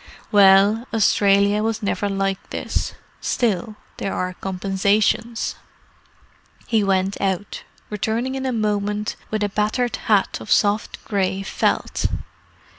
Well, 0.31 0.87
Australia 0.91 1.61
was 1.61 1.83
never 1.83 2.09
like 2.09 2.49
this. 2.49 2.95
Still, 3.19 3.75
there 3.97 4.15
are 4.15 4.33
compensations." 4.33 5.53
He 6.65 6.83
went 6.83 7.21
out, 7.21 7.61
returning 7.91 8.33
in 8.33 8.47
a 8.47 8.51
moment 8.51 9.15
with 9.29 9.43
a 9.43 9.49
battered 9.49 9.97
hat 9.97 10.39
of 10.41 10.49
soft 10.51 11.05
grey 11.05 11.43
felt. 11.43 12.07